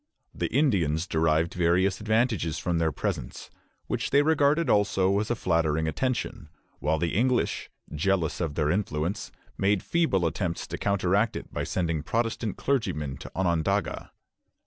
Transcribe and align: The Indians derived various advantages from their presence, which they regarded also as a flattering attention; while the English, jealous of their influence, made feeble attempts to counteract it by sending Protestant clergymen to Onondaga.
The 0.33 0.47
Indians 0.51 1.05
derived 1.05 1.53
various 1.53 2.01
advantages 2.01 2.57
from 2.57 2.79
their 2.79 2.91
presence, 2.91 3.51
which 3.85 4.09
they 4.09 4.23
regarded 4.23 4.67
also 4.67 5.19
as 5.19 5.29
a 5.29 5.35
flattering 5.35 5.87
attention; 5.87 6.49
while 6.79 6.97
the 6.97 7.13
English, 7.13 7.69
jealous 7.93 8.41
of 8.41 8.55
their 8.55 8.71
influence, 8.71 9.31
made 9.59 9.83
feeble 9.83 10.25
attempts 10.25 10.65
to 10.65 10.79
counteract 10.79 11.35
it 11.35 11.53
by 11.53 11.65
sending 11.65 12.01
Protestant 12.01 12.57
clergymen 12.57 13.17
to 13.17 13.31
Onondaga. 13.35 14.11